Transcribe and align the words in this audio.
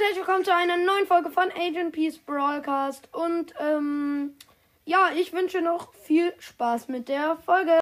Und 0.00 0.06
herzlich 0.06 0.26
willkommen 0.26 0.44
zu 0.46 0.54
einer 0.54 0.78
neuen 0.78 1.06
Folge 1.06 1.28
von 1.28 1.52
Agent 1.52 1.92
Peace 1.92 2.16
Broadcast. 2.16 3.12
Und 3.12 3.52
ähm, 3.58 4.34
ja, 4.86 5.10
ich 5.14 5.34
wünsche 5.34 5.60
noch 5.60 5.92
viel 5.92 6.32
Spaß 6.38 6.88
mit 6.88 7.10
der 7.10 7.36
Folge. 7.36 7.78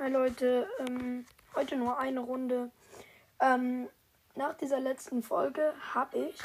Hi 0.00 0.10
Leute, 0.10 0.68
ähm, 0.80 1.26
heute 1.54 1.76
nur 1.76 1.96
eine 1.96 2.18
Runde. 2.18 2.72
Ähm, 3.40 3.88
nach 4.34 4.54
dieser 4.54 4.80
letzten 4.80 5.22
Folge 5.22 5.72
habe 5.94 6.18
ich 6.18 6.40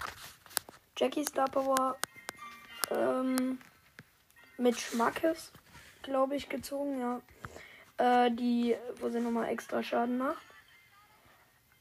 Jackie 0.95 1.26
Star 1.26 1.50
Power 1.50 1.98
ähm, 2.92 3.58
mit 4.59 4.80
Schmackes, 4.80 5.52
glaube 6.03 6.36
ich, 6.36 6.50
gezogen, 6.50 7.00
ja. 7.00 7.22
Äh, 7.98 8.30
die, 8.30 8.76
wo 9.00 9.09
sie 9.09 9.22
nochmal 9.22 9.50
extra 9.50 9.81
Schaden 9.81 10.20
macht. 10.20 10.45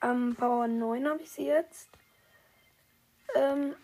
Am 0.00 0.34
Power 0.34 0.66
9 0.66 1.06
habe 1.06 1.22
ich 1.22 1.30
sie 1.30 1.44
jetzt. 1.44 1.90
Ähm, 3.34 3.74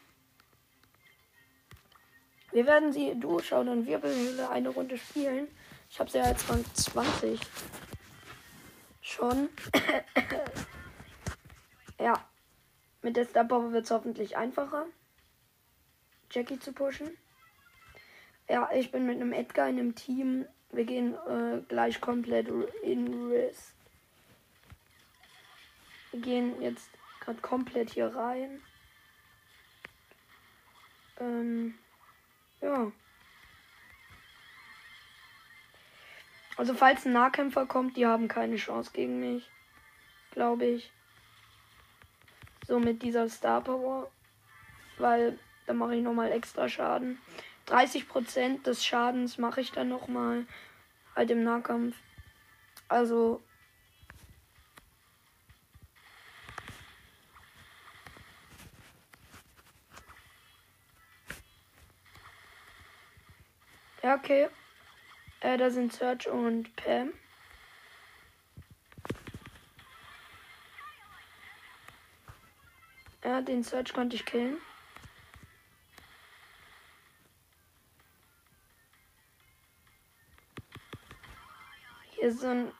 wir 2.52 2.66
werden 2.66 2.92
sie 2.92 3.18
durchschauen 3.18 3.68
und 3.68 3.86
Wirbelhöhle 3.86 4.50
eine 4.50 4.70
Runde 4.70 4.98
spielen. 4.98 5.48
Ich 5.88 6.00
habe 6.00 6.10
sie 6.10 6.18
ja 6.18 6.24
als 6.24 6.48
Rang 6.48 6.64
20 6.74 7.40
schon. 9.00 9.48
ja. 11.98 12.24
Mit 13.02 13.16
der 13.16 13.24
Star 13.24 13.48
wird 13.48 13.84
es 13.84 13.90
hoffentlich 13.90 14.36
einfacher, 14.36 14.84
Jackie 16.30 16.58
zu 16.58 16.74
pushen. 16.74 17.16
Ja, 18.46 18.68
ich 18.74 18.90
bin 18.90 19.06
mit 19.06 19.16
einem 19.16 19.32
Edgar 19.32 19.68
in 19.68 19.78
einem 19.78 19.94
Team. 19.94 20.44
Wir 20.70 20.84
gehen 20.84 21.14
äh, 21.14 21.62
gleich 21.66 22.00
komplett 22.00 22.48
in 22.82 23.30
Risk. 23.30 23.74
Wir 26.10 26.20
gehen 26.20 26.60
jetzt 26.60 26.90
gerade 27.20 27.40
komplett 27.40 27.90
hier 27.90 28.14
rein. 28.14 28.60
Ähm, 31.20 31.74
ja. 32.60 32.90
Also 36.56 36.74
falls 36.74 37.06
ein 37.06 37.12
Nahkämpfer 37.12 37.66
kommt, 37.66 37.96
die 37.96 38.06
haben 38.06 38.28
keine 38.28 38.56
Chance 38.56 38.90
gegen 38.92 39.20
mich. 39.20 39.48
Glaube 40.32 40.66
ich. 40.66 40.90
So 42.66 42.78
mit 42.78 43.02
dieser 43.02 43.28
Star 43.28 43.62
Power. 43.62 44.10
Weil 44.98 45.38
da 45.66 45.72
mache 45.72 45.96
ich 45.96 46.02
nochmal 46.02 46.32
extra 46.32 46.68
Schaden. 46.68 47.18
30% 47.68 48.62
des 48.64 48.84
Schadens 48.84 49.38
mache 49.38 49.60
ich 49.60 49.72
dann 49.72 49.88
nochmal. 49.88 50.46
Halt 51.14 51.30
im 51.30 51.44
Nahkampf. 51.44 51.96
Also 52.88 53.42
Ja, 64.02 64.14
okay. 64.14 64.48
Äh, 65.40 65.58
da 65.58 65.70
sind 65.70 65.92
Serge 65.92 66.30
und 66.30 66.74
Pam. 66.76 67.12
Ja, 73.22 73.42
den 73.42 73.62
Search 73.62 73.92
konnte 73.92 74.16
ich 74.16 74.24
killen. 74.24 74.56
Hier 82.12 82.28
ist 82.28 82.40
so 82.40 82.48
ein 82.48 82.72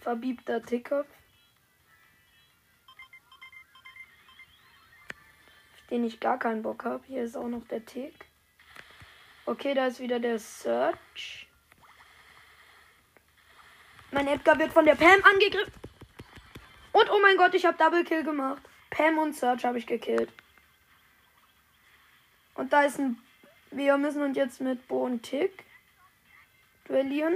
verbiebter. 0.00 0.56
Auf 0.56 1.06
den 5.90 6.04
ich 6.04 6.18
gar 6.18 6.38
keinen 6.38 6.62
Bock 6.62 6.84
habe. 6.84 7.04
Hier 7.06 7.24
ist 7.24 7.36
auch 7.36 7.48
noch 7.48 7.66
der 7.68 7.84
Tick. 7.84 8.29
Okay, 9.50 9.74
da 9.74 9.88
ist 9.88 9.98
wieder 9.98 10.20
der 10.20 10.38
Search. 10.38 11.48
Mein 14.12 14.28
Edgar 14.28 14.56
wird 14.60 14.72
von 14.72 14.84
der 14.84 14.94
Pam 14.94 15.20
angegriffen. 15.24 15.72
Und 16.92 17.10
oh 17.10 17.18
mein 17.20 17.36
Gott, 17.36 17.52
ich 17.54 17.66
habe 17.66 17.76
Double 17.76 18.04
Kill 18.04 18.22
gemacht. 18.22 18.62
Pam 18.90 19.18
und 19.18 19.34
Search 19.34 19.64
habe 19.64 19.78
ich 19.78 19.88
gekillt. 19.88 20.32
Und 22.54 22.72
da 22.72 22.82
ist 22.82 23.00
ein. 23.00 23.20
Wir 23.72 23.98
müssen 23.98 24.22
uns 24.22 24.36
jetzt 24.36 24.60
mit 24.60 24.86
Bo 24.86 25.02
und 25.04 25.24
Tick 25.24 25.64
duellieren. 26.84 27.34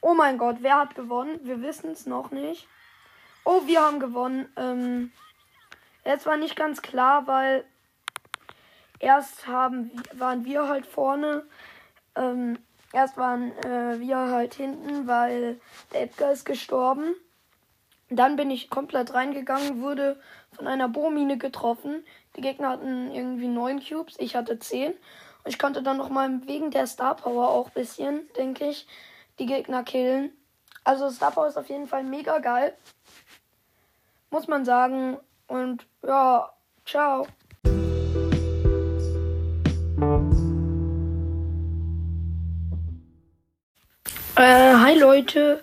Oh 0.00 0.14
mein 0.14 0.38
Gott, 0.38 0.58
wer 0.60 0.76
hat 0.76 0.94
gewonnen? 0.94 1.40
Wir 1.42 1.62
wissen 1.62 1.90
es 1.90 2.06
noch 2.06 2.30
nicht. 2.30 2.68
Oh, 3.42 3.66
wir 3.66 3.80
haben 3.80 3.98
gewonnen. 3.98 4.52
Ähm, 4.56 5.10
jetzt 6.04 6.26
war 6.26 6.36
nicht 6.36 6.54
ganz 6.54 6.80
klar, 6.80 7.26
weil 7.26 7.64
erst 9.00 9.46
haben, 9.46 9.90
waren 10.12 10.44
wir 10.44 10.68
halt 10.68 10.86
vorne. 10.86 11.44
Ähm, 12.14 12.58
erst 12.92 13.16
waren 13.16 13.52
äh, 13.58 14.00
wir 14.00 14.16
halt 14.16 14.54
hinten, 14.54 15.06
weil 15.06 15.60
der 15.92 16.02
Edgar 16.02 16.32
ist 16.32 16.44
gestorben. 16.44 17.14
Dann 18.10 18.36
bin 18.36 18.50
ich 18.50 18.70
komplett 18.70 19.12
reingegangen, 19.12 19.82
wurde 19.82 20.18
von 20.52 20.66
einer 20.66 20.88
Bohrmine 20.88 21.36
getroffen. 21.36 22.04
Die 22.36 22.40
Gegner 22.40 22.70
hatten 22.70 23.10
irgendwie 23.12 23.48
neun 23.48 23.80
Cubes, 23.80 24.16
ich 24.18 24.34
hatte 24.34 24.58
zehn. 24.58 24.92
Und 24.92 25.50
ich 25.50 25.58
konnte 25.58 25.82
dann 25.82 25.98
noch 25.98 26.08
mal 26.08 26.46
wegen 26.46 26.70
der 26.70 26.86
Star 26.86 27.16
Power 27.16 27.50
auch 27.50 27.70
bisschen, 27.70 28.28
denke 28.36 28.64
ich, 28.68 28.86
die 29.38 29.46
Gegner 29.46 29.84
killen. 29.84 30.32
Also 30.84 31.10
Star 31.10 31.32
Power 31.32 31.48
ist 31.48 31.58
auf 31.58 31.68
jeden 31.68 31.86
Fall 31.86 32.02
mega 32.02 32.38
geil. 32.38 32.74
Muss 34.30 34.48
man 34.48 34.64
sagen. 34.64 35.18
Und 35.46 35.86
ja, 36.02 36.50
ciao. 36.84 37.26
Äh, 44.38 44.74
hi 44.76 44.96
Leute, 44.96 45.60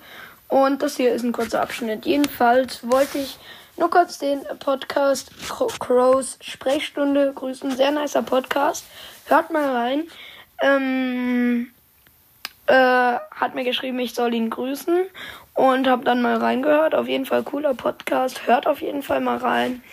und 0.50 0.82
das 0.82 0.98
hier 0.98 1.14
ist 1.14 1.24
ein 1.24 1.32
kurzer 1.32 1.62
Abschnitt. 1.62 2.06
Jedenfalls 2.06 2.86
wollte 2.86 3.20
ich 3.20 3.38
nur 3.78 3.90
kurz 3.90 4.20
den 4.20 4.42
Podcast 4.60 5.32
Crows 5.80 6.38
Sprechstunde 6.42 7.32
grüßen. 7.34 7.72
Sehr 7.78 7.92
nicer 7.92 8.22
Podcast. 8.22 8.86
Hört 9.28 9.50
mal 9.50 9.74
rein. 9.74 10.04
Ähm, 10.62 11.72
äh, 12.68 12.74
hat 12.74 13.56
mir 13.56 13.64
geschrieben, 13.64 13.98
ich 14.00 14.14
soll 14.14 14.34
ihn 14.34 14.50
grüßen 14.50 15.06
und 15.54 15.88
habe 15.88 16.04
dann 16.04 16.22
mal 16.22 16.36
reingehört. 16.36 16.96
Auf 16.96 17.08
jeden 17.08 17.26
Fall 17.26 17.44
cooler 17.44 17.76
Podcast. 17.76 18.46
Hört 18.46 18.68
auf 18.68 18.82
jeden 18.82 19.04
Fall 19.04 19.22
mal 19.22 19.38
rein. 19.38 19.84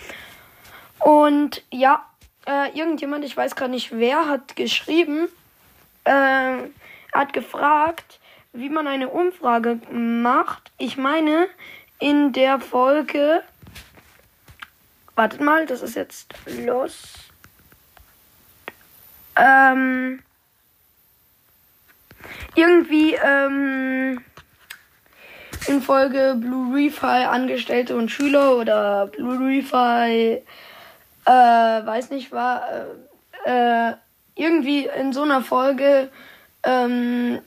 Und 0.98 1.62
ja, 1.70 2.04
äh, 2.48 2.76
irgendjemand, 2.76 3.24
ich 3.24 3.36
weiß 3.36 3.54
gar 3.54 3.68
nicht 3.68 3.96
wer, 3.96 4.26
hat 4.26 4.56
geschrieben, 4.56 5.28
äh, 6.02 6.56
hat 7.12 7.32
gefragt, 7.32 8.18
wie 8.52 8.68
man 8.68 8.86
eine 8.86 9.08
Umfrage 9.08 9.78
macht. 9.90 10.70
Ich 10.78 10.96
meine, 10.96 11.48
in 11.98 12.32
der 12.32 12.60
Folge. 12.60 13.42
Wartet 15.14 15.40
mal, 15.40 15.66
das 15.66 15.82
ist 15.82 15.96
jetzt 15.96 16.34
los. 16.46 17.14
Ähm. 19.36 20.22
Irgendwie, 22.54 23.14
ähm. 23.14 24.22
In 25.68 25.80
Folge 25.80 26.34
Blue 26.36 26.74
Refi 26.74 27.06
Angestellte 27.06 27.96
und 27.96 28.10
Schüler 28.10 28.56
oder 28.56 29.06
Blue 29.06 29.38
Refi, 29.38 30.42
äh, 31.24 31.30
weiß 31.30 32.10
nicht, 32.10 32.32
war, 32.32 32.62
äh, 33.46 33.90
äh, 33.90 33.94
irgendwie 34.34 34.86
in 34.86 35.12
so 35.12 35.22
einer 35.22 35.40
Folge, 35.40 36.10
ähm, 36.64 37.40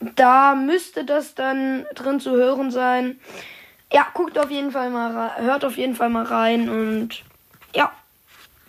da 0.00 0.54
müsste 0.54 1.04
das 1.04 1.34
dann 1.34 1.86
drin 1.94 2.20
zu 2.20 2.32
hören 2.32 2.70
sein. 2.70 3.20
Ja, 3.92 4.06
guckt 4.14 4.38
auf 4.38 4.50
jeden 4.50 4.72
Fall 4.72 4.90
mal 4.90 5.16
rein, 5.16 5.44
hört 5.44 5.64
auf 5.64 5.76
jeden 5.76 5.94
Fall 5.94 6.10
mal 6.10 6.24
rein 6.24 6.68
und 6.68 7.22
ja, 7.74 7.92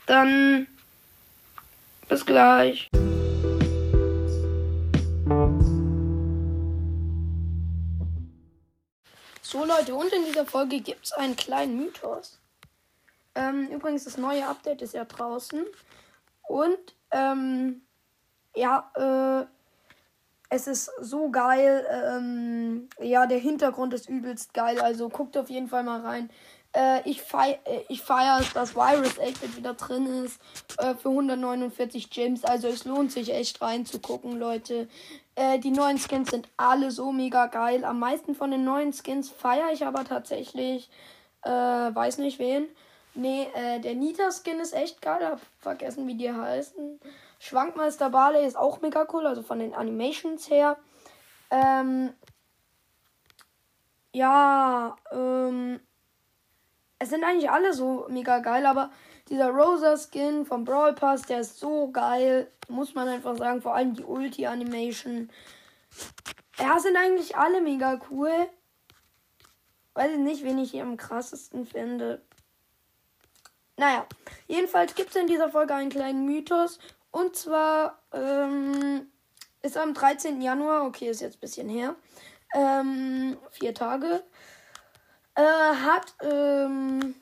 dann 0.06 0.68
bis 2.08 2.26
gleich. 2.26 2.90
So 9.42 9.64
Leute, 9.64 9.96
und 9.96 10.12
in 10.12 10.26
dieser 10.26 10.46
Folge 10.46 10.82
gibt 10.82 11.06
es 11.06 11.14
einen 11.14 11.36
kleinen 11.36 11.78
Mythos. 11.78 12.38
Ähm, 13.34 13.70
übrigens, 13.70 14.04
das 14.04 14.18
neue 14.18 14.46
Update 14.46 14.82
ist 14.82 14.94
ja 14.94 15.06
draußen. 15.06 15.66
Und 16.42 16.96
ähm, 17.12 17.82
ja, 18.56 18.92
äh, 18.96 19.57
es 20.50 20.68
ist 20.68 20.92
so 21.02 21.30
geil. 21.30 21.86
Ähm, 21.90 22.90
ja, 23.02 23.26
der 23.26 23.40
Hintergrund 23.40 23.94
ist 23.94 24.10
übelst 24.10 24.54
geil. 24.54 24.80
Also 24.80 25.10
guckt 25.10 25.38
auf 25.38 25.50
jeden 25.50 25.68
Fall 25.68 25.84
mal 25.84 26.02
rein. 26.02 26.30
Äh, 26.74 27.02
ich 27.10 27.22
feiere, 27.22 27.60
äh, 27.66 27.82
ich 27.90 28.02
feier, 28.02 28.42
dass 28.54 28.76
Virus 28.76 29.20
8 29.20 29.58
wieder 29.58 29.74
drin 29.74 30.06
ist. 30.26 30.40
Äh, 30.78 30.96
für 30.96 31.10
149 31.10 32.10
Gems. 32.10 32.44
Also 32.44 32.68
es 32.68 32.86
lohnt 32.86 33.12
sich 33.12 33.34
echt 33.34 33.62
reinzugucken, 33.62 34.40
Leute. 34.40 34.88
Äh, 35.36 35.60
die 35.60 35.72
neuen 35.72 35.98
Skins 36.00 36.32
sind 36.32 36.50
alle 36.58 36.92
so 36.92 37.12
mega 37.12 37.48
geil. 37.48 37.84
Am 37.86 38.00
meisten 38.00 38.36
von 38.36 38.52
den 38.52 38.64
neuen 38.64 38.94
Skins 38.94 39.30
feiere 39.30 39.72
ich 39.74 39.86
aber 39.86 40.04
tatsächlich 40.06 40.90
Äh, 41.44 41.50
weiß 41.52 42.18
nicht 42.18 42.40
wen. 42.40 42.68
Nee, 43.18 43.50
äh, 43.56 43.80
der 43.80 43.96
Nita-Skin 43.96 44.60
ist 44.60 44.74
echt 44.74 45.02
geil. 45.02 45.26
Hab 45.26 45.42
vergessen, 45.58 46.06
wie 46.06 46.14
die 46.14 46.32
heißen. 46.32 47.00
Schwankmeister 47.40 48.12
Barley 48.12 48.46
ist 48.46 48.56
auch 48.56 48.80
mega 48.82 49.08
cool, 49.12 49.26
also 49.26 49.42
von 49.42 49.58
den 49.58 49.74
Animations 49.74 50.48
her. 50.52 50.78
Ähm, 51.50 52.14
ja, 54.14 54.96
ähm, 55.12 55.80
es 57.00 57.10
sind 57.10 57.24
eigentlich 57.24 57.50
alle 57.50 57.74
so 57.74 58.06
mega 58.08 58.38
geil, 58.38 58.68
aber 58.68 58.92
dieser 59.30 59.50
Rosa-Skin 59.50 60.46
vom 60.46 60.64
Brawl 60.64 60.94
Pass, 60.94 61.24
der 61.24 61.40
ist 61.40 61.58
so 61.58 61.90
geil, 61.92 62.52
muss 62.68 62.94
man 62.94 63.08
einfach 63.08 63.36
sagen. 63.36 63.64
Vor 63.64 63.74
allem 63.74 63.96
die 63.96 64.04
Ulti-Animation. 64.04 65.32
Ja, 66.60 66.78
sind 66.80 66.96
eigentlich 66.96 67.36
alle 67.36 67.62
mega 67.62 68.00
cool. 68.12 68.48
Weiß 69.96 70.12
ich 70.12 70.20
nicht, 70.20 70.44
wen 70.44 70.60
ich 70.60 70.70
hier 70.70 70.84
am 70.84 70.98
krassesten 70.98 71.66
finde. 71.66 72.22
Naja, 73.78 74.08
jedenfalls 74.48 74.96
gibt 74.96 75.12
es 75.12 75.16
in 75.16 75.28
dieser 75.28 75.50
Folge 75.50 75.76
einen 75.76 75.92
kleinen 75.92 76.26
Mythos. 76.26 76.80
Und 77.12 77.36
zwar 77.36 78.02
ähm, 78.12 79.08
ist 79.62 79.78
am 79.78 79.94
13. 79.94 80.42
Januar, 80.42 80.86
okay, 80.86 81.10
ist 81.10 81.22
jetzt 81.22 81.38
ein 81.38 81.42
bisschen 81.42 81.70
her, 81.70 81.96
ähm, 82.56 83.38
vier 83.52 83.74
Tage, 83.74 84.24
äh, 85.36 85.42
hat, 85.42 86.16
ähm, 86.22 87.16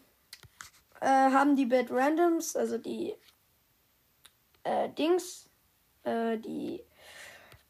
äh, 1.01 1.07
haben 1.07 1.55
die 1.55 1.65
Bad 1.65 1.91
Randoms, 1.91 2.55
also 2.55 2.77
die 2.77 3.13
äh, 4.63 4.89
Dings, 4.89 5.49
äh, 6.03 6.37
die 6.37 6.83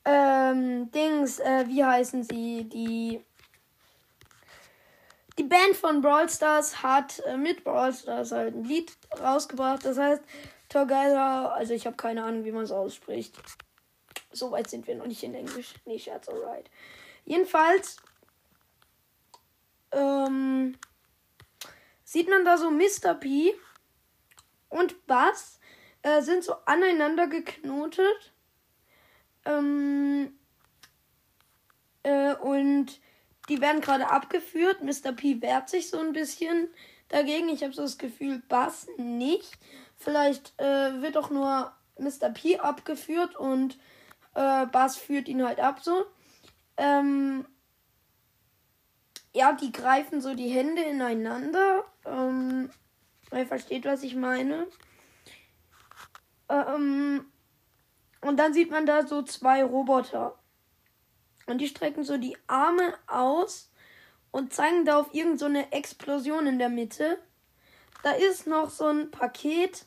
ähm, 0.06 0.92
Dings, 0.92 1.40
äh, 1.40 1.66
wie 1.68 1.84
heißen 1.84 2.24
sie, 2.24 2.66
die 2.66 3.24
die 5.38 5.44
Band 5.44 5.76
von 5.76 6.02
Brawl 6.02 6.30
Stars 6.30 6.82
hat 6.82 7.20
äh, 7.26 7.38
mit 7.38 7.64
Brawl 7.64 7.94
Stars 7.94 8.32
halt 8.32 8.56
ein 8.56 8.64
Lied 8.64 8.96
rausgebracht. 9.20 9.86
Das 9.86 9.98
heißt 9.98 10.24
Together. 10.70 11.54
Also 11.54 11.74
ich 11.74 11.86
habe 11.86 11.98
keine 11.98 12.24
Ahnung, 12.24 12.46
wie 12.46 12.52
man 12.52 12.64
es 12.64 12.72
ausspricht. 12.72 13.38
So 14.32 14.52
weit 14.52 14.70
sind 14.70 14.88
wir 14.88 14.96
noch 14.96 15.08
nicht 15.08 15.24
in 15.24 15.36
Englisch. 15.36 15.74
Nee, 15.86 16.00
Scherz, 16.00 16.28
alright. 16.30 16.70
Jedenfalls 17.26 17.98
ähm, 19.92 20.78
sieht 22.04 22.30
man 22.30 22.46
da 22.46 22.58
so 22.58 22.72
Mr. 22.72 23.14
P 23.16 23.54
und 24.70 25.06
Bass 25.08 25.60
äh, 26.02 26.22
sind 26.22 26.44
so 26.44 26.56
aneinander 26.66 27.28
geknotet. 27.28 28.34
Ähm, 29.46 30.38
äh, 32.04 32.36
und 32.36 33.00
die 33.50 33.62
werden 33.62 33.82
gerade 33.82 34.10
abgeführt. 34.10 34.82
Mr. 34.82 35.12
P 35.12 35.42
wehrt 35.42 35.70
sich 35.70 35.90
so 35.90 36.00
ein 36.00 36.14
bisschen 36.14 36.70
dagegen. 37.10 37.50
Ich 37.50 37.64
habe 37.64 37.74
so 37.74 37.84
das 37.84 37.98
Gefühl, 37.98 38.42
Bass 38.48 38.88
nicht. 38.98 39.58
Vielleicht 39.98 40.60
äh, 40.60 41.02
wird 41.02 41.18
auch 41.18 41.30
nur 41.30 41.72
Mr. 41.98 42.30
P 42.34 42.60
abgeführt 42.60 43.36
und 43.36 43.78
äh, 44.34 44.66
Bass 44.66 44.98
führt 44.98 45.28
ihn 45.28 45.46
halt 45.46 45.60
ab 45.60 45.80
so. 45.82 46.06
Ähm, 46.78 47.46
ja, 49.34 49.54
die 49.54 49.72
greifen 49.72 50.22
so 50.22 50.34
die 50.34 50.50
Hände 50.50 50.82
ineinander. 50.82 51.84
Ähm, 52.06 52.70
ihr 53.32 53.46
versteht, 53.46 53.86
was 53.86 54.04
ich 54.04 54.16
meine. 54.16 54.68
Ähm, 56.50 57.26
und 58.22 58.38
dann 58.38 58.54
sieht 58.54 58.72
man 58.72 58.86
da 58.86 59.06
so 59.06 59.22
zwei 59.22 59.64
Roboter. 59.64 60.38
Und 61.46 61.60
die 61.60 61.68
strecken 61.68 62.04
so 62.04 62.18
die 62.18 62.38
Arme 62.48 62.94
aus 63.08 63.72
und 64.32 64.54
zeigen 64.54 64.86
da 64.86 65.00
auf 65.00 65.14
irgendeine 65.14 65.64
so 65.64 65.68
Explosion 65.72 66.48
in 66.48 66.60
der 66.60 66.70
Mitte. 66.70 67.20
Da 68.04 68.12
ist 68.12 68.48
noch 68.48 68.70
so 68.70 68.88
ein 68.88 69.12
Paket 69.12 69.86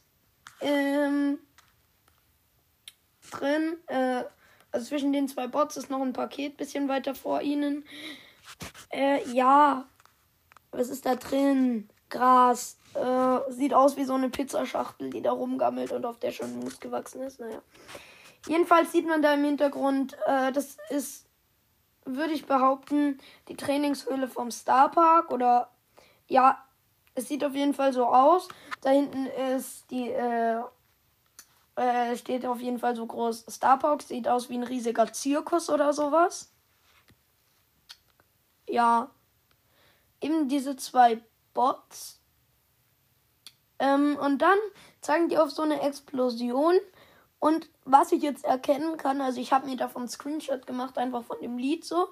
ähm, 0.61 1.39
drin. 3.31 3.77
Äh, 3.87 4.25
also 4.71 4.87
zwischen 4.87 5.13
den 5.13 5.29
zwei 5.29 5.47
Bots 5.47 5.77
ist 5.77 5.91
noch 5.91 6.01
ein 6.01 6.13
Paket, 6.13 6.57
bisschen 6.57 6.89
weiter 6.89 7.15
vor 7.15 7.43
ihnen. 7.43 7.85
Äh, 8.91 9.27
ja. 9.31 9.87
Was 10.71 10.89
ist 10.89 11.07
da 11.07 11.17
drin? 11.17 11.89
Gras. 12.11 12.79
Äh, 12.95 13.53
sieht 13.53 13.75
aus 13.75 13.97
wie 13.97 14.05
so 14.05 14.15
eine 14.15 14.31
Pizzaschachtel, 14.31 15.11
die 15.11 15.23
da 15.23 15.33
rumgammelt 15.33 15.93
und 15.93 16.05
auf 16.07 16.19
der 16.19 16.33
schon 16.33 16.59
Mus 16.61 16.81
gewachsen 16.81 17.23
ist. 17.23 17.41
Naja. 17.41 17.63
Jedenfalls 18.47 18.93
sieht 18.93 19.07
man 19.07 19.23
da 19.23 19.35
im 19.35 19.45
Hintergrund, 19.45 20.17
äh, 20.27 20.53
das 20.53 20.79
ist 20.91 21.28
würde 22.17 22.33
ich 22.33 22.47
behaupten, 22.47 23.19
die 23.49 23.57
Trainingshöhle 23.57 24.29
vom 24.29 24.51
Starpark 24.51 25.31
oder 25.31 25.71
ja, 26.27 26.65
es 27.15 27.29
sieht 27.29 27.45
auf 27.45 27.55
jeden 27.55 27.75
Fall 27.75 27.93
so 27.93 28.07
aus. 28.07 28.49
Da 28.81 28.91
hinten 28.91 29.27
ist 29.27 29.91
die, 29.91 30.11
äh, 30.11 30.61
äh, 31.77 32.17
steht 32.17 32.47
auf 32.47 32.61
jeden 32.61 32.79
Fall 32.79 32.97
so 32.97 33.07
groß 33.07 33.47
Starpark, 33.49 34.03
sieht 34.03 34.29
aus 34.29 34.49
wie 34.49 34.55
ein 34.55 34.63
riesiger 34.63 35.13
Zirkus 35.13 35.71
oder 35.71 35.93
sowas. 35.93 36.53
Ja, 38.69 39.11
eben 40.21 40.49
diese 40.49 40.77
zwei 40.77 41.21
Bots. 41.55 42.21
Ähm, 43.79 44.17
und 44.21 44.39
dann 44.39 44.59
zeigen 45.01 45.29
die 45.29 45.39
auf 45.39 45.51
so 45.51 45.63
eine 45.63 45.81
Explosion 45.81 46.75
und 47.41 47.71
was 47.85 48.13
ich 48.13 48.23
jetzt 48.23 48.45
erkennen 48.45 48.97
kann, 48.97 49.21
also 49.21 49.41
ich 49.41 49.53
habe 49.53 49.67
mir 49.67 49.77
davon 49.77 50.03
einen 50.03 50.09
Screenshot 50.09 50.67
gemacht, 50.67 50.99
einfach 50.99 51.25
von 51.25 51.41
dem 51.41 51.57
Lied 51.57 51.85
so. 51.85 52.09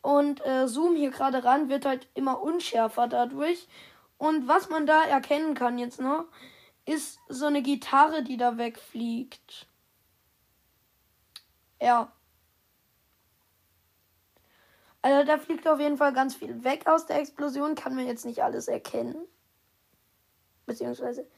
Und 0.00 0.44
äh, 0.44 0.68
Zoom 0.68 0.96
hier 0.96 1.10
gerade 1.10 1.44
ran 1.44 1.68
wird 1.68 1.86
halt 1.86 2.08
immer 2.14 2.40
unschärfer 2.42 3.08
dadurch. 3.08 3.68
Und 4.18 4.48
was 4.48 4.68
man 4.70 4.86
da 4.86 5.02
erkennen 5.04 5.54
kann 5.54 5.78
jetzt 5.78 6.00
noch, 6.00 6.26
ist 6.86 7.18
so 7.28 7.46
eine 7.46 7.62
Gitarre, 7.62 8.22
die 8.22 8.36
da 8.36 8.58
wegfliegt. 8.58 9.66
Ja. 11.80 12.12
Also 15.02 15.26
da 15.26 15.38
fliegt 15.38 15.68
auf 15.68 15.80
jeden 15.80 15.98
Fall 15.98 16.14
ganz 16.14 16.34
viel 16.34 16.64
weg 16.64 16.86
aus 16.86 17.06
der 17.06 17.18
Explosion. 17.18 17.74
Kann 17.74 17.94
man 17.94 18.06
jetzt 18.06 18.24
nicht 18.24 18.42
alles 18.42 18.68
erkennen. 18.68 19.26
Beziehungsweise. 20.64 21.28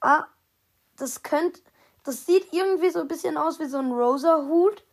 Ah, 0.00 0.26
das 0.96 1.22
könnte. 1.22 1.60
Das 2.04 2.26
sieht 2.26 2.52
irgendwie 2.52 2.90
so 2.90 3.00
ein 3.00 3.08
bisschen 3.08 3.36
aus 3.36 3.58
wie 3.58 3.66
so 3.66 3.78
ein 3.78 3.90
Rosa-Hut. 3.90 4.84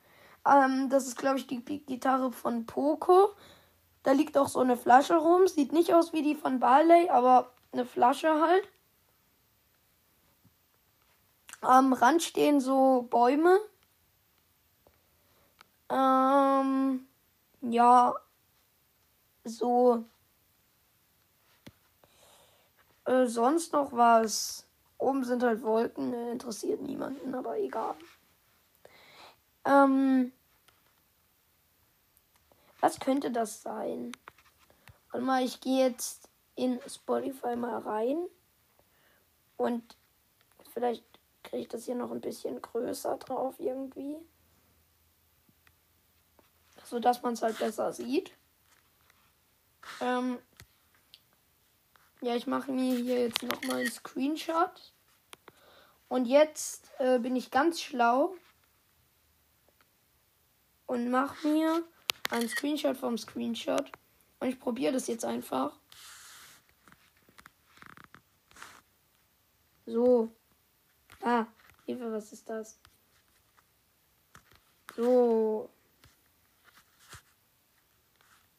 Ähm, 0.45 0.89
das 0.89 1.07
ist, 1.07 1.17
glaube 1.17 1.37
ich, 1.37 1.47
die 1.47 1.61
Gitarre 1.61 2.31
von 2.31 2.65
Poco. 2.65 3.31
Da 4.03 4.13
liegt 4.13 4.37
auch 4.37 4.47
so 4.47 4.59
eine 4.59 4.77
Flasche 4.77 5.17
rum. 5.17 5.47
Sieht 5.47 5.73
nicht 5.73 5.93
aus 5.93 6.13
wie 6.13 6.23
die 6.23 6.35
von 6.35 6.59
Barley, 6.59 7.09
aber 7.09 7.51
eine 7.73 7.85
Flasche 7.85 8.41
halt. 8.41 8.67
Am 11.61 11.93
Rand 11.93 12.23
stehen 12.23 12.59
so 12.59 13.07
Bäume. 13.09 13.59
Ähm, 15.89 17.05
ja, 17.61 18.15
so. 19.43 20.05
Äh, 23.05 23.27
sonst 23.27 23.73
noch 23.73 23.91
was. 23.91 24.65
Oben 25.01 25.24
sind 25.24 25.41
halt 25.41 25.63
Wolken, 25.63 26.12
ne, 26.12 26.31
interessiert 26.31 26.79
niemanden, 26.79 27.34
aber 27.34 27.58
egal. 27.58 27.96
Ähm, 29.65 30.31
was 32.79 33.00
könnte 33.00 33.31
das 33.31 33.63
sein? 33.63 34.12
Warte 35.10 35.25
mal, 35.25 35.43
ich 35.43 35.60
gehe 35.60 35.88
jetzt 35.88 36.29
in 36.55 36.79
Spotify 36.88 37.55
mal 37.55 37.79
rein. 37.79 38.27
Und 39.58 39.98
vielleicht 40.72 41.03
kriege 41.43 41.63
ich 41.63 41.67
das 41.67 41.86
hier 41.86 41.96
noch 41.96 42.12
ein 42.12 42.22
bisschen 42.22 42.62
größer 42.62 43.17
drauf 43.17 43.55
irgendwie. 43.60 44.17
So 46.84 47.00
dass 47.00 47.24
man 47.24 47.34
es 47.34 47.41
halt 47.41 47.58
besser 47.58 47.91
sieht. 47.91 48.34
Ähm, 50.00 50.38
ja, 52.21 52.35
ich 52.35 52.45
mache 52.45 52.71
mir 52.71 52.95
hier 52.97 53.19
jetzt 53.19 53.41
nochmal 53.41 53.77
einen 53.77 53.91
Screenshot. 53.91 54.93
Und 56.07 56.25
jetzt 56.25 56.91
äh, 56.99 57.17
bin 57.19 57.35
ich 57.35 57.49
ganz 57.49 57.81
schlau 57.81 58.35
und 60.85 61.09
mache 61.09 61.47
mir 61.47 61.83
einen 62.29 62.47
Screenshot 62.47 62.95
vom 62.95 63.17
Screenshot. 63.17 63.91
Und 64.39 64.49
ich 64.49 64.59
probiere 64.59 64.93
das 64.93 65.07
jetzt 65.07 65.25
einfach. 65.25 65.79
So. 69.85 70.31
Ah, 71.21 71.47
Hilfe, 71.85 72.11
was 72.11 72.31
ist 72.33 72.49
das? 72.49 72.79
So. 74.95 75.69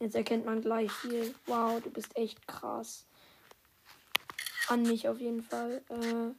Jetzt 0.00 0.16
erkennt 0.16 0.46
man 0.46 0.60
gleich 0.62 0.90
hier. 1.02 1.32
Wow, 1.46 1.80
du 1.80 1.90
bist 1.90 2.16
echt 2.16 2.46
krass 2.48 3.06
an 4.72 4.82
mich 4.82 5.08
auf 5.08 5.20
jeden 5.20 5.42
Fall. 5.42 5.82
Äh, 5.90 6.32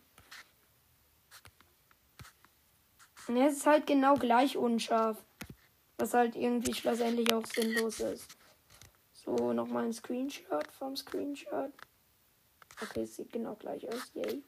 es 3.39 3.57
ist 3.57 3.67
halt 3.67 3.87
genau 3.87 4.15
gleich 4.15 4.57
unscharf. 4.57 5.23
Was 5.97 6.13
halt 6.13 6.35
irgendwie 6.35 6.73
schlussendlich 6.73 7.31
auch 7.31 7.45
sinnlos 7.45 7.99
ist. 7.99 8.27
So, 9.13 9.53
nochmal 9.53 9.85
ein 9.85 9.93
Screenshot 9.93 10.67
vom 10.71 10.97
Screenshot. 10.97 11.71
Okay, 12.81 13.03
es 13.03 13.15
sieht 13.15 13.31
genau 13.31 13.55
gleich 13.55 13.87
aus. 13.87 14.11
Yay. 14.15 14.43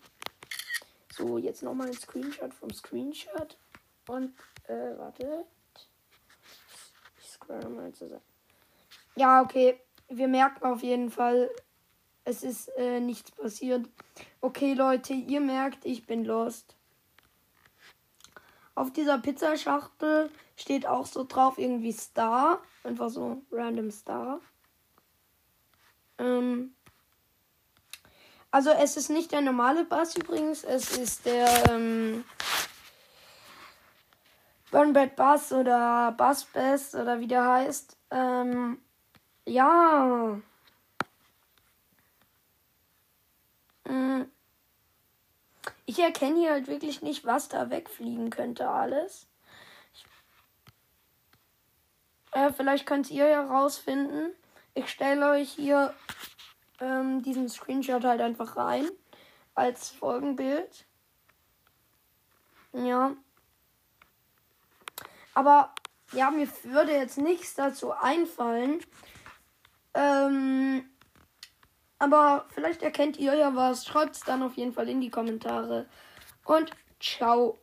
So, 1.14 1.38
jetzt 1.38 1.62
nochmal 1.64 1.88
ein 1.88 1.94
Screenshot 1.94 2.54
vom 2.54 2.74
Screenshot. 2.74 3.58
Und, 4.08 4.34
äh, 4.68 4.98
warte. 4.98 5.46
Ich 7.22 7.30
scroll 7.30 7.70
mal 7.70 7.94
zusammen. 7.94 8.22
Ja, 9.16 9.42
okay. 9.42 9.80
Wir 10.10 10.28
merken 10.28 10.66
auf 10.66 10.84
jeden 10.84 11.10
Fall, 11.10 11.50
es 12.26 12.44
ist 12.44 12.68
äh, 12.78 13.00
nichts 13.00 13.32
passiert. 13.32 13.88
Okay, 14.42 14.74
Leute, 14.74 15.14
ihr 15.14 15.40
merkt, 15.40 15.86
ich 15.86 16.06
bin 16.06 16.26
lost. 16.26 16.76
Auf 18.74 18.92
dieser 18.92 19.20
Pizzaschachtel 19.20 20.30
steht 20.58 20.86
auch 20.86 21.06
so 21.06 21.24
drauf 21.24 21.58
irgendwie 21.58 21.94
Star. 21.94 22.62
Einfach 22.84 23.10
so 23.10 23.42
random 23.52 23.92
Star. 23.92 24.42
Ähm, 26.18 26.76
also 28.52 28.72
es 28.72 28.98
ist 28.98 29.10
nicht 29.10 29.32
der 29.32 29.42
normale 29.42 29.86
Bass 29.86 30.16
übrigens. 30.16 30.64
Es 30.64 30.98
ist 30.98 31.26
der 31.26 31.70
ähm, 31.70 32.26
Burn 34.72 34.94
Bad 34.94 35.16
Bass 35.16 35.52
oder 35.54 36.12
Bass 36.18 36.46
Bass 36.46 36.96
oder 36.96 37.20
wie 37.20 37.28
der 37.28 37.46
heißt. 37.46 37.98
Ähm, 38.12 38.80
ja. 39.46 40.40
Ich 45.86 46.00
erkenne 46.00 46.40
hier 46.40 46.52
halt 46.52 46.68
wirklich 46.68 47.02
nicht, 47.02 47.26
was 47.26 47.48
da 47.48 47.70
wegfliegen 47.70 48.30
könnte 48.30 48.68
alles. 48.68 49.28
Äh, 52.32 52.52
vielleicht 52.52 52.86
könnt 52.86 53.10
ihr 53.12 53.28
ja 53.28 53.46
rausfinden. 53.46 54.34
Ich 54.74 54.90
stelle 54.90 55.30
euch 55.30 55.52
hier 55.52 55.94
ähm, 56.82 57.22
diesen 57.22 57.48
Screenshot 57.48 58.04
halt 58.04 58.20
einfach 58.20 58.58
rein 58.58 58.90
als 59.54 59.90
Folgenbild. 59.90 60.86
Ja. 62.74 63.16
Aber 65.34 65.74
ja, 66.12 66.30
mir 66.32 66.48
würde 66.64 66.92
jetzt 66.92 67.18
nichts 67.18 67.56
dazu 67.56 67.94
einfallen. 67.94 68.82
Ähm, 69.94 70.90
aber 72.00 72.46
vielleicht 72.50 72.84
erkennt 72.84 73.18
ihr 73.18 73.36
ja 73.36 73.56
was. 73.56 73.86
Schreibt 73.86 74.16
es 74.16 74.22
dann 74.22 74.44
auf 74.44 74.56
jeden 74.56 74.74
Fall 74.74 74.90
in 74.90 75.02
die 75.02 75.10
Kommentare. 75.10 75.86
Und 76.44 76.72
ciao. 77.00 77.60